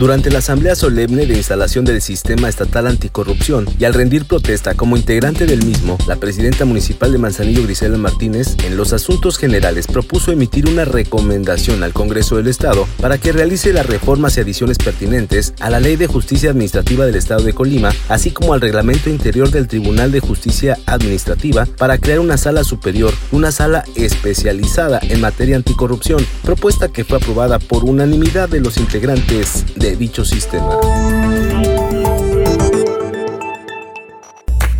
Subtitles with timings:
[0.00, 4.96] Durante la asamblea solemne de instalación del Sistema Estatal Anticorrupción y al rendir protesta como
[4.96, 10.32] integrante del mismo, la presidenta municipal de Manzanillo, Grisela Martínez, en los asuntos generales propuso
[10.32, 15.52] emitir una recomendación al Congreso del Estado para que realice las reformas y adiciones pertinentes
[15.60, 19.50] a la Ley de Justicia Administrativa del Estado de Colima, así como al reglamento interior
[19.50, 25.56] del Tribunal de Justicia Administrativa para crear una sala superior, una sala especializada en materia
[25.56, 30.78] anticorrupción, propuesta que fue aprobada por unanimidad de los integrantes de dicho sistema.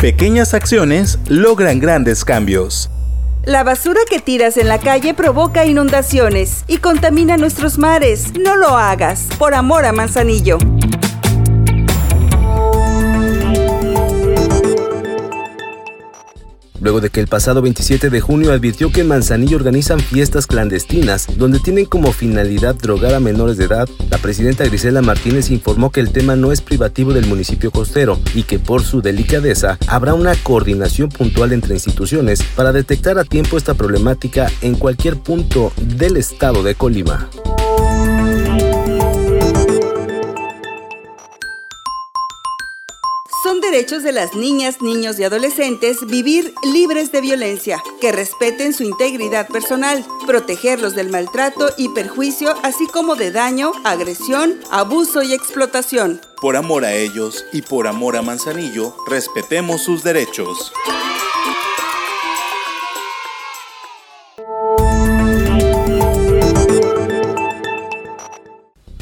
[0.00, 2.90] Pequeñas acciones logran grandes cambios.
[3.46, 8.32] La basura que tiras en la calle provoca inundaciones y contamina nuestros mares.
[8.38, 10.58] No lo hagas, por amor a Manzanillo.
[16.84, 21.26] Luego de que el pasado 27 de junio advirtió que en Manzanillo organizan fiestas clandestinas
[21.38, 26.00] donde tienen como finalidad drogar a menores de edad, la presidenta Grisela Martínez informó que
[26.00, 30.34] el tema no es privativo del municipio costero y que por su delicadeza habrá una
[30.36, 36.62] coordinación puntual entre instituciones para detectar a tiempo esta problemática en cualquier punto del estado
[36.62, 37.30] de Colima.
[43.44, 48.84] Son derechos de las niñas, niños y adolescentes vivir libres de violencia, que respeten su
[48.84, 56.22] integridad personal, protegerlos del maltrato y perjuicio, así como de daño, agresión, abuso y explotación.
[56.40, 60.72] Por amor a ellos y por amor a Manzanillo, respetemos sus derechos.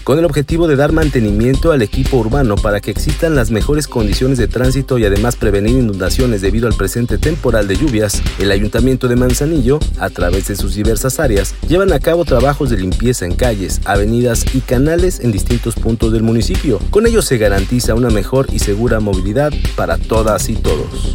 [0.05, 4.39] Con el objetivo de dar mantenimiento al equipo urbano para que existan las mejores condiciones
[4.39, 9.17] de tránsito y además prevenir inundaciones debido al presente temporal de lluvias, el Ayuntamiento de
[9.17, 13.81] Manzanillo, a través de sus diversas áreas, llevan a cabo trabajos de limpieza en calles,
[13.85, 16.79] avenidas y canales en distintos puntos del municipio.
[16.91, 21.15] Con ello se garantiza una mejor y segura movilidad para todas y todos.